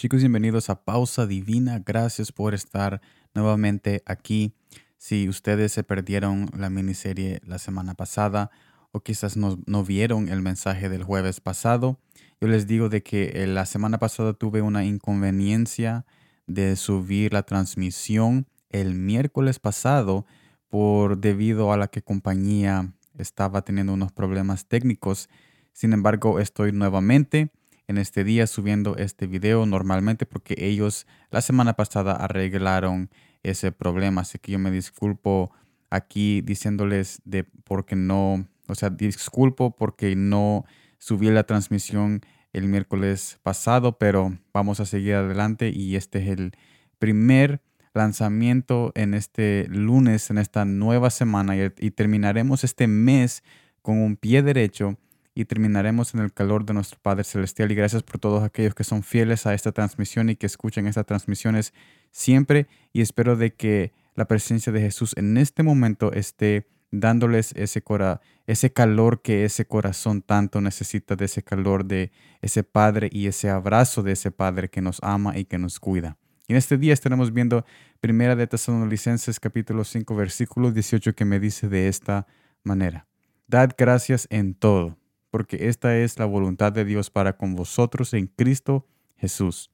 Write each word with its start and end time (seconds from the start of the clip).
Chicos, 0.00 0.20
bienvenidos 0.20 0.70
a 0.70 0.82
Pausa 0.82 1.26
Divina. 1.26 1.82
Gracias 1.84 2.32
por 2.32 2.54
estar 2.54 3.02
nuevamente 3.34 4.02
aquí. 4.06 4.54
Si 4.96 5.28
ustedes 5.28 5.72
se 5.72 5.82
perdieron 5.82 6.48
la 6.56 6.70
miniserie 6.70 7.42
la 7.44 7.58
semana 7.58 7.92
pasada 7.92 8.50
o 8.92 9.00
quizás 9.00 9.36
no, 9.36 9.58
no 9.66 9.84
vieron 9.84 10.30
el 10.30 10.40
mensaje 10.40 10.88
del 10.88 11.04
jueves 11.04 11.42
pasado, 11.42 11.98
yo 12.40 12.48
les 12.48 12.66
digo 12.66 12.88
de 12.88 13.02
que 13.02 13.42
eh, 13.42 13.46
la 13.46 13.66
semana 13.66 13.98
pasada 13.98 14.32
tuve 14.32 14.62
una 14.62 14.86
inconveniencia 14.86 16.06
de 16.46 16.76
subir 16.76 17.34
la 17.34 17.42
transmisión 17.42 18.46
el 18.70 18.94
miércoles 18.94 19.58
pasado 19.58 20.24
por 20.70 21.18
debido 21.18 21.74
a 21.74 21.76
la 21.76 21.88
que 21.88 22.00
compañía 22.00 22.94
estaba 23.18 23.66
teniendo 23.66 23.92
unos 23.92 24.12
problemas 24.12 24.66
técnicos. 24.66 25.28
Sin 25.74 25.92
embargo, 25.92 26.40
estoy 26.40 26.72
nuevamente 26.72 27.50
en 27.90 27.98
este 27.98 28.22
día 28.22 28.46
subiendo 28.46 28.96
este 28.96 29.26
video 29.26 29.66
normalmente 29.66 30.24
porque 30.24 30.54
ellos 30.58 31.08
la 31.32 31.40
semana 31.40 31.74
pasada 31.74 32.12
arreglaron 32.12 33.10
ese 33.42 33.72
problema. 33.72 34.20
Así 34.20 34.38
que 34.38 34.52
yo 34.52 34.60
me 34.60 34.70
disculpo 34.70 35.50
aquí 35.90 36.40
diciéndoles 36.40 37.20
de 37.24 37.42
porque 37.64 37.96
no, 37.96 38.46
o 38.68 38.74
sea, 38.76 38.90
disculpo 38.90 39.74
porque 39.74 40.14
no 40.14 40.64
subí 40.98 41.30
la 41.30 41.42
transmisión 41.42 42.20
el 42.52 42.68
miércoles 42.68 43.40
pasado, 43.42 43.98
pero 43.98 44.38
vamos 44.54 44.78
a 44.78 44.86
seguir 44.86 45.14
adelante 45.14 45.70
y 45.74 45.96
este 45.96 46.22
es 46.22 46.28
el 46.28 46.52
primer 47.00 47.60
lanzamiento 47.92 48.92
en 48.94 49.14
este 49.14 49.66
lunes, 49.68 50.30
en 50.30 50.38
esta 50.38 50.64
nueva 50.64 51.10
semana 51.10 51.56
y, 51.56 51.72
y 51.80 51.90
terminaremos 51.90 52.62
este 52.62 52.86
mes 52.86 53.42
con 53.82 53.98
un 53.98 54.14
pie 54.14 54.44
derecho 54.44 54.96
y 55.40 55.46
terminaremos 55.46 56.14
en 56.14 56.20
el 56.20 56.32
calor 56.32 56.66
de 56.66 56.74
nuestro 56.74 56.98
Padre 57.00 57.24
Celestial. 57.24 57.72
Y 57.72 57.74
gracias 57.74 58.02
por 58.02 58.18
todos 58.18 58.42
aquellos 58.42 58.74
que 58.74 58.84
son 58.84 59.02
fieles 59.02 59.46
a 59.46 59.54
esta 59.54 59.72
transmisión 59.72 60.28
y 60.28 60.36
que 60.36 60.46
escuchan 60.46 60.86
estas 60.86 61.06
transmisiones 61.06 61.72
siempre. 62.10 62.68
Y 62.92 63.00
espero 63.00 63.36
de 63.36 63.54
que 63.54 63.92
la 64.14 64.26
presencia 64.26 64.70
de 64.70 64.80
Jesús 64.80 65.14
en 65.16 65.38
este 65.38 65.62
momento 65.62 66.12
esté 66.12 66.66
dándoles 66.90 67.52
ese, 67.56 67.82
cora 67.82 68.20
ese 68.46 68.72
calor 68.72 69.22
que 69.22 69.44
ese 69.44 69.64
corazón 69.64 70.22
tanto 70.22 70.60
necesita, 70.60 71.16
de 71.16 71.24
ese 71.24 71.42
calor 71.42 71.86
de 71.86 72.10
ese 72.42 72.62
Padre 72.62 73.08
y 73.10 73.26
ese 73.26 73.48
abrazo 73.48 74.02
de 74.02 74.12
ese 74.12 74.30
Padre 74.30 74.68
que 74.68 74.82
nos 74.82 74.98
ama 75.02 75.38
y 75.38 75.46
que 75.46 75.56
nos 75.56 75.80
cuida. 75.80 76.18
Y 76.48 76.52
en 76.52 76.58
este 76.58 76.76
día 76.76 76.92
estaremos 76.92 77.32
viendo 77.32 77.64
Primera 78.00 78.36
de 78.36 78.46
Tesalonicenses 78.46 79.40
capítulo 79.40 79.84
5 79.84 80.14
versículo 80.16 80.72
18 80.72 81.14
que 81.14 81.24
me 81.24 81.40
dice 81.40 81.68
de 81.68 81.88
esta 81.88 82.26
manera. 82.62 83.06
Dad 83.46 83.70
gracias 83.78 84.26
en 84.30 84.54
todo 84.54 84.99
porque 85.30 85.68
esta 85.68 85.96
es 85.96 86.18
la 86.18 86.24
voluntad 86.26 86.72
de 86.72 86.84
Dios 86.84 87.10
para 87.10 87.36
con 87.36 87.54
vosotros 87.54 88.14
en 88.14 88.26
Cristo 88.26 88.86
Jesús. 89.16 89.70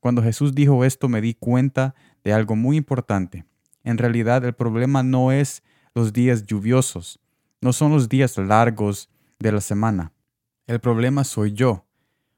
Cuando 0.00 0.22
Jesús 0.22 0.54
dijo 0.54 0.84
esto 0.84 1.08
me 1.08 1.20
di 1.20 1.34
cuenta 1.34 1.94
de 2.22 2.32
algo 2.32 2.56
muy 2.56 2.76
importante. 2.76 3.44
En 3.84 3.98
realidad 3.98 4.44
el 4.44 4.54
problema 4.54 5.02
no 5.02 5.32
es 5.32 5.62
los 5.94 6.12
días 6.12 6.44
lluviosos, 6.44 7.20
no 7.60 7.72
son 7.72 7.92
los 7.92 8.08
días 8.08 8.36
largos 8.38 9.08
de 9.38 9.52
la 9.52 9.60
semana. 9.60 10.12
El 10.66 10.80
problema 10.80 11.24
soy 11.24 11.52
yo, 11.52 11.86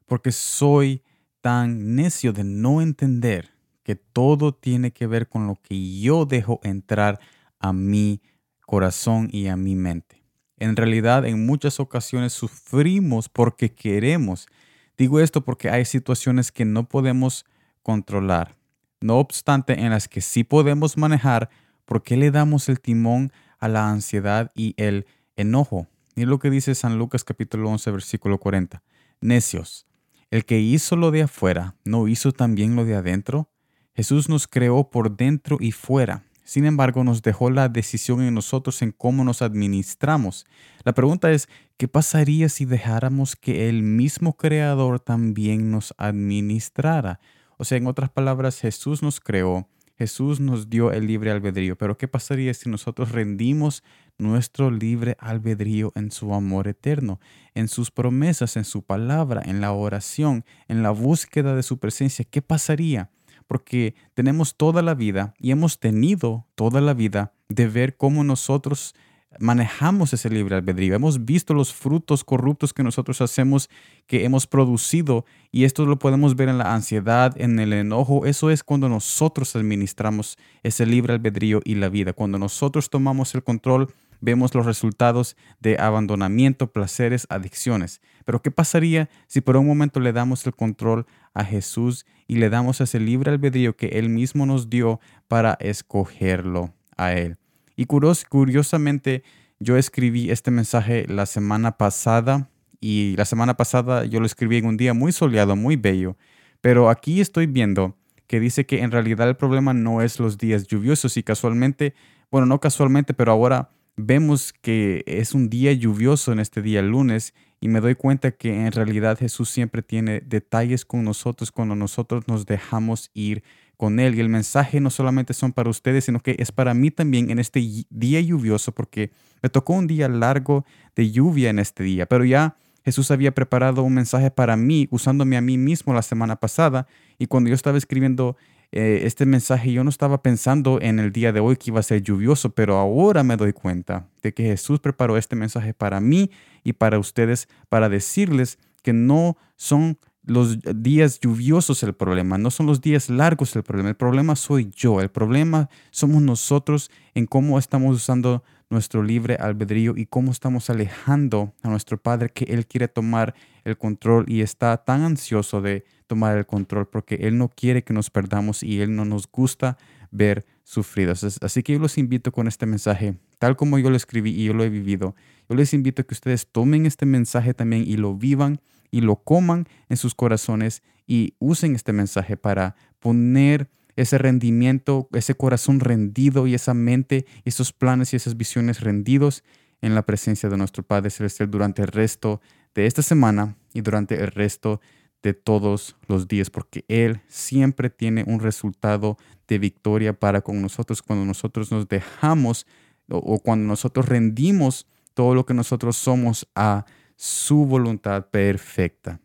porque 0.07 0.33
soy 0.33 1.03
tan 1.41 1.95
necio 1.95 2.33
de 2.33 2.45
no 2.45 2.83
entender 2.83 3.53
que 3.85 3.95
todo 3.95 4.53
tiene 4.53 4.93
que 4.93 5.07
ver 5.07 5.29
con 5.29 5.47
lo 5.47 5.57
que 5.63 6.01
yo 6.01 6.27
dejo 6.27 6.59
entrar 6.65 7.21
a 7.61 7.73
mi 7.73 8.21
corazón 8.67 9.29
y 9.31 9.47
a 9.47 9.57
mi 9.57 9.77
mente. 9.77 10.26
En 10.59 10.77
realidad, 10.77 11.27
en 11.27 11.45
muchas 11.45 11.81
ocasiones 11.81 12.33
sufrimos 12.33 13.29
porque 13.29 13.73
queremos. 13.73 14.49
Digo 14.97 15.21
esto 15.21 15.43
porque 15.43 15.69
hay 15.69 15.85
situaciones 15.85 16.51
que 16.51 16.65
no 16.65 16.89
podemos 16.89 17.45
controlar. 17.83 18.57
No 19.01 19.19
obstante, 19.19 19.81
en 19.81 19.91
las 19.91 20.09
que 20.09 20.23
sí 20.23 20.45
podemos 20.45 20.97
manejar, 20.97 21.51
¿por 21.85 22.03
qué 22.03 22.17
le 22.17 22.31
damos 22.31 22.69
el 22.69 22.81
timón 22.81 23.33
a 23.59 23.69
la 23.69 23.91
ansiedad 23.91 24.51
y 24.55 24.75
el 24.79 25.07
enojo? 25.37 25.87
Y 26.15 26.25
lo 26.25 26.39
que 26.39 26.49
dice 26.49 26.75
San 26.75 26.99
Lucas 26.99 27.25
capítulo 27.25 27.69
11 27.69 27.91
versículo 27.91 28.39
40. 28.39 28.83
Necios, 29.21 29.87
el 30.31 30.47
que 30.47 30.59
hizo 30.61 30.97
lo 30.97 31.11
de 31.11 31.23
afuera, 31.23 31.77
¿no 31.85 32.09
hizo 32.09 32.33
también 32.33 32.75
lo 32.75 32.85
de 32.87 32.97
adentro? 32.97 33.51
Jesús 33.95 34.29
nos 34.29 34.47
creó 34.47 34.91
por 34.91 35.17
dentro 35.17 35.59
y 35.61 35.73
fuera. 35.73 36.26
Sin 36.47 36.65
embargo, 36.65 37.03
nos 37.03 37.23
dejó 37.23 37.51
la 37.51 37.69
decisión 37.69 38.23
en 38.23 38.33
nosotros 38.33 38.81
en 38.81 38.93
cómo 38.93 39.25
nos 39.25 39.43
administramos. 39.43 40.47
La 40.85 40.95
pregunta 40.95 41.33
es, 41.33 41.49
¿qué 41.77 41.89
pasaría 41.89 42.49
si 42.49 42.65
dejáramos 42.65 43.35
que 43.35 43.69
el 43.69 43.83
mismo 43.83 44.37
Creador 44.37 45.01
también 45.01 45.73
nos 45.73 45.93
administrara? 45.99 47.19
O 47.57 47.65
sea, 47.65 47.79
en 47.79 47.89
otras 47.89 48.11
palabras, 48.11 48.61
Jesús 48.61 49.03
nos 49.03 49.19
creó, 49.19 49.69
Jesús 49.99 50.39
nos 50.39 50.71
dio 50.71 50.93
el 50.93 51.09
libre 51.09 51.33
albedrío, 51.33 51.77
pero 51.77 51.99
¿qué 51.99 52.07
pasaría 52.07 52.55
si 52.55 52.71
nosotros 52.71 53.11
rendimos 53.11 53.83
nuestro 54.17 54.71
libre 54.71 55.17
albedrío 55.19 55.91
en 55.97 56.13
su 56.13 56.33
amor 56.33 56.69
eterno, 56.69 57.19
en 57.55 57.67
sus 57.67 57.91
promesas, 57.91 58.57
en 58.57 58.65
su 58.65 58.83
palabra, 58.83 59.43
en 59.45 59.61
la 59.61 59.73
oración, 59.73 60.45
en 60.69 60.85
la 60.85 60.93
búsqueda 60.93 61.57
de 61.57 61.65
su 61.65 61.79
presencia? 61.81 62.25
¿Qué 62.25 62.41
pasaría? 62.41 63.11
Porque 63.47 63.95
tenemos 64.15 64.57
toda 64.57 64.83
la 64.83 64.95
vida 64.95 65.35
y 65.39 65.51
hemos 65.51 65.79
tenido 65.79 66.47
toda 66.55 66.81
la 66.81 66.95
vida 66.95 67.33
de 67.49 67.69
ver 67.69 67.97
cómo 67.97 68.25
nosotros 68.25 68.95
manejamos 69.39 70.13
ese 70.13 70.31
libre 70.31 70.57
albedrío. 70.57 70.95
Hemos 70.95 71.25
visto 71.25 71.55
los 71.55 71.73
frutos 71.73 72.25
corruptos 72.25 72.73
que 72.73 72.83
nosotros 72.83 73.21
hacemos, 73.21 73.69
que 74.07 74.25
hemos 74.25 74.47
producido, 74.47 75.25
y 75.51 75.65
esto 75.65 75.85
lo 75.85 75.99
podemos 75.99 76.37
ver 76.37 76.49
en 76.49 76.59
la 76.59 76.75
ansiedad, 76.75 77.35
en 77.41 77.59
el 77.59 77.73
enojo. 77.73 78.27
Eso 78.27 78.51
es 78.51 78.63
cuando 78.63 78.89
nosotros 78.89 79.55
administramos 79.57 80.39
ese 80.63 80.87
libre 80.87 81.15
albedrío 81.15 81.61
y 81.65 81.75
la 81.75 81.89
vida. 81.89 82.13
Cuando 82.13 82.39
nosotros 82.39 82.91
tomamos 82.91 83.35
el 83.35 83.43
control 83.43 83.93
vemos 84.21 84.55
los 84.55 84.67
resultados 84.67 85.37
de 85.61 85.79
abandonamiento, 85.79 86.73
placeres, 86.73 87.27
adicciones. 87.31 88.01
Pero 88.25 88.43
¿qué 88.43 88.51
pasaría 88.51 89.09
si 89.27 89.41
por 89.41 89.57
un 89.57 89.67
momento 89.67 90.01
le 90.01 90.13
damos 90.13 90.47
el 90.47 90.55
control 90.55 91.07
a 91.35 91.45
Jesús 91.45 92.07
y 92.27 92.37
le 92.37 92.51
damos 92.51 92.81
ese 92.81 93.01
libre 93.01 93.31
albedrío 93.31 93.77
que 93.77 93.99
Él 93.99 94.09
mismo 94.09 94.47
nos 94.47 94.69
dio 94.69 95.01
para 95.29 95.57
escogerlo 95.61 96.75
a 96.97 97.13
Él? 97.13 97.37
Y 97.77 97.87
curiosamente, 97.87 99.23
yo 99.61 99.77
escribí 99.77 100.31
este 100.31 100.51
mensaje 100.51 101.07
la 101.09 101.27
semana 101.27 101.77
pasada 101.77 102.49
y 102.81 103.15
la 103.17 103.25
semana 103.25 103.57
pasada 103.57 104.05
yo 104.05 104.21
lo 104.21 104.27
escribí 104.27 104.59
en 104.59 104.67
un 104.67 104.77
día 104.77 104.95
muy 104.95 105.13
soleado, 105.13 105.57
muy 105.57 105.77
bello. 105.77 106.17
Pero 106.61 106.91
aquí 106.91 107.21
estoy 107.21 107.47
viendo 107.47 107.97
que 108.27 108.41
dice 108.41 108.67
que 108.67 108.83
en 108.83 108.91
realidad 108.91 109.29
el 109.29 109.37
problema 109.37 109.73
no 109.73 110.03
es 110.03 110.19
los 110.19 110.39
días 110.39 110.67
lluviosos 110.67 111.17
y 111.17 111.23
casualmente, 111.23 111.95
bueno, 112.31 112.47
no 112.47 112.61
casualmente, 112.61 113.15
pero 113.15 113.33
ahora 113.33 113.71
vemos 113.97 114.53
que 114.53 115.03
es 115.07 115.35
un 115.35 115.49
día 115.49 115.73
lluvioso 115.73 116.33
en 116.33 116.41
este 116.41 116.63
día 116.63 116.83
lunes 116.83 117.35
y 117.61 117.69
me 117.69 117.81
doy 117.81 117.95
cuenta 117.95 118.33
que 118.33 118.67
en 118.67 118.73
realidad 118.73 119.19
Jesús 119.19 119.49
siempre 119.49 119.83
tiene 119.83 120.21
detalles 120.21 120.85
con 120.85 121.05
nosotros 121.05 121.51
cuando 121.51 121.75
nosotros 121.75 122.29
nos 122.29 122.45
dejamos 122.45 123.11
ir 123.15 123.43
con 123.77 123.99
Él. 123.99 124.15
Y 124.15 124.21
el 124.21 124.29
mensaje 124.29 124.81
no 124.81 124.91
solamente 124.91 125.33
son 125.35 125.53
para 125.53 125.71
ustedes, 125.71 126.05
sino 126.05 126.21
que 126.21 126.37
es 126.39 126.53
para 126.53 126.75
mí 126.75 126.91
también 126.91 127.31
en 127.31 127.39
este 127.39 127.61
día 127.91 128.21
lluvioso, 128.21 128.73
porque 128.73 129.11
me 129.43 129.49
tocó 129.49 129.73
un 129.73 129.87
día 129.87 130.09
largo 130.09 130.67
de 130.95 131.11
lluvia 131.11 131.51
en 131.51 131.59
este 131.59 131.83
día, 131.83 132.07
pero 132.07 132.25
ya 132.25 132.57
Jesús 132.85 133.11
había 133.11 133.35
preparado 133.35 133.83
un 133.83 133.95
mensaje 133.95 134.31
para 134.31 134.57
mí, 134.57 134.87
usándome 134.93 135.37
a 135.37 135.41
mí 135.41 135.59
mismo 135.59 135.93
la 135.93 136.03
semana 136.03 136.37
pasada, 136.37 136.87
y 137.19 137.27
cuando 137.27 137.49
yo 137.49 137.55
estaba 137.55 137.79
escribiendo 137.79 138.37
eh, 138.73 139.01
este 139.05 139.27
mensaje 139.27 139.73
yo 139.73 139.85
no 139.85 139.91
estaba 139.91 140.23
pensando 140.23 140.81
en 140.81 140.99
el 140.99 141.13
día 141.13 141.33
de 141.33 141.41
hoy 141.41 141.57
que 141.57 141.71
iba 141.71 141.81
a 141.81 141.85
ser 141.85 142.03
lluvioso, 142.03 142.51
pero 142.51 142.77
ahora 142.77 143.23
me 143.23 143.37
doy 143.37 143.53
cuenta 143.53 144.09
de 144.23 144.35
que 144.35 144.45
Jesús 144.45 144.81
preparó 144.81 145.17
este 145.17 145.37
mensaje 145.37 145.75
para 145.75 146.01
mí 146.01 146.31
y 146.65 146.75
para 146.75 146.99
ustedes 146.99 147.49
para 147.69 147.89
decirles 147.89 148.59
que 148.83 148.93
no 148.93 149.37
son 149.57 149.99
los 150.27 150.59
días 150.75 151.21
lluviosos 151.21 151.83
el 151.83 151.95
problema, 151.95 152.37
no 152.37 152.51
son 152.51 152.67
los 152.67 152.81
días 152.81 153.09
largos 153.09 153.55
el 153.57 153.63
problema, 153.63 153.89
el 153.89 153.97
problema 153.97 154.37
soy 154.37 154.71
yo, 154.75 155.01
el 155.01 155.09
problema 155.09 155.71
somos 155.91 156.21
nosotros 156.21 156.91
en 157.15 157.27
cómo 157.27 157.59
estamos 157.59 157.97
usando 157.97 158.43
nuestro 158.69 159.05
libre 159.05 159.37
albedrío 159.37 159.95
y 159.97 160.07
cómo 160.07 160.33
estamos 160.33 160.69
alejando 160.69 161.55
a 161.63 161.69
nuestro 161.69 161.97
Padre 161.99 162.31
que 162.31 162.45
Él 162.47 162.67
quiere 162.67 162.89
tomar 162.89 163.35
el 163.65 163.79
control 163.79 164.25
y 164.29 164.41
está 164.41 164.77
tan 164.79 165.03
ansioso 165.03 165.61
de 165.61 165.85
tomar 166.09 166.37
el 166.37 166.47
control 166.47 166.89
porque 166.89 167.15
Él 167.23 167.39
no 167.39 167.49
quiere 167.49 167.85
que 167.85 167.95
nos 167.95 168.11
perdamos 168.11 168.65
y 168.65 168.81
Él 168.81 168.97
no 168.97 169.05
nos 169.05 169.31
gusta 169.31 169.79
ver 170.11 170.45
sufridos. 170.65 171.39
Así 171.41 171.63
que 171.63 171.75
yo 171.75 171.79
los 171.79 171.99
invito 171.99 172.33
con 172.33 172.49
este 172.49 172.67
mensaje, 172.67 173.17
tal 173.39 173.57
como 173.57 173.79
yo 173.79 173.91
lo 173.91 173.97
escribí 173.97 174.31
y 174.31 174.47
yo 174.47 174.55
lo 174.55 174.65
he 174.65 174.69
vivido, 174.69 175.15
yo 175.49 175.55
les 175.55 175.73
invito 175.73 176.03
a 176.03 176.05
que 176.05 176.15
ustedes 176.15 176.49
tomen 176.49 176.87
este 176.87 177.07
mensaje 177.07 177.55
también 177.55 177.85
y 177.87 177.97
lo 177.97 178.17
vivan 178.17 178.61
y 178.91 179.01
lo 179.01 179.17
coman 179.17 179.69
en 179.89 179.97
sus 179.97 180.15
corazones 180.15 180.83
y 181.07 181.35
usen 181.39 181.75
este 181.75 181.93
mensaje 181.93 182.37
para 182.37 182.77
poner 182.99 183.69
ese 183.97 184.19
rendimiento, 184.19 185.09
ese 185.13 185.35
corazón 185.35 185.81
rendido 185.81 186.47
y 186.47 186.55
esa 186.55 186.75
mente, 186.75 187.27
esos 187.45 187.73
planes 187.73 188.13
y 188.13 188.17
esas 188.17 188.37
visiones 188.37 188.81
rendidos 188.81 189.43
en 189.81 189.95
la 189.95 190.03
presencia 190.03 190.49
de 190.49 190.57
nuestro 190.57 190.83
Padre 190.83 191.11
Celestial 191.11 191.51
durante 191.51 191.83
el 191.83 191.89
resto 191.89 192.41
de 192.75 192.87
esta 192.87 193.03
semana 193.03 193.57
y 193.73 193.81
durante 193.81 194.17
el 194.17 194.29
resto 194.29 194.81
de 195.23 195.35
todos 195.35 195.97
los 196.07 196.29
días, 196.29 196.51
porque 196.51 196.85
Él 196.89 197.21
siempre 197.27 197.91
tiene 197.91 198.25
un 198.27 198.41
resultado 198.41 199.17
de 199.49 199.59
victoria 199.59 200.13
para 200.13 200.43
con 200.43 200.61
nosotros 200.61 201.03
cuando 201.03 201.25
nosotros 201.25 201.73
nos 201.73 201.89
dejamos 201.89 202.67
o, 203.09 203.39
cuando 203.39 203.67
nosotros 203.67 204.09
rendimos 204.09 204.87
todo 205.15 205.35
lo 205.35 205.47
que 205.47 205.55
nosotros 205.55 205.97
somos 205.97 206.49
a 206.55 206.85
su 207.17 207.67
voluntad 207.67 208.29
perfecta. 208.31 209.21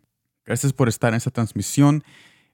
Gracias 0.45 0.73
por 0.73 0.89
estar 0.89 1.13
en 1.13 1.17
esta 1.17 1.31
transmisión, 1.31 2.03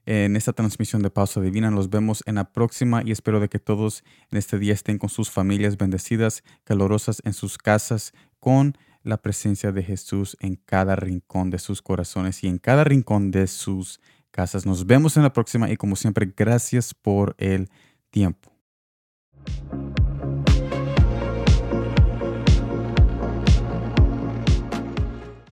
en 0.04 0.36
esta 0.36 0.52
transmisión 0.52 1.02
de 1.02 1.10
Pausa 1.10 1.40
Divina. 1.40 1.70
Nos 1.70 1.90
vemos 1.90 2.22
en 2.26 2.36
la 2.36 2.52
próxima 2.52 3.02
y 3.04 3.12
espero 3.12 3.40
de 3.40 3.48
que 3.48 3.58
todos 3.58 4.04
en 4.30 4.38
este 4.38 4.58
día 4.58 4.74
estén 4.74 4.98
con 4.98 5.08
sus 5.08 5.30
familias 5.30 5.76
bendecidas, 5.76 6.42
calorosas 6.64 7.22
en 7.24 7.32
sus 7.32 7.58
casas, 7.58 8.12
con 8.38 8.76
la 9.02 9.16
presencia 9.16 9.72
de 9.72 9.82
Jesús 9.82 10.36
en 10.40 10.56
cada 10.56 10.96
rincón 10.96 11.50
de 11.50 11.58
sus 11.58 11.82
corazones 11.82 12.44
y 12.44 12.48
en 12.48 12.58
cada 12.58 12.84
rincón 12.84 13.30
de 13.30 13.46
sus 13.46 14.00
casas. 14.30 14.66
Nos 14.66 14.86
vemos 14.86 15.16
en 15.16 15.22
la 15.22 15.32
próxima 15.32 15.70
y 15.70 15.76
como 15.76 15.96
siempre, 15.96 16.32
gracias 16.36 16.94
por 16.94 17.34
el 17.38 17.70
tiempo. 18.10 18.57